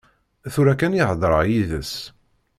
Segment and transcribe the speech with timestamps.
[0.53, 1.93] Tura kan i heḍṛeɣ yid-s.